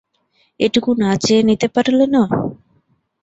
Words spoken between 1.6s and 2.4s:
পারলে না?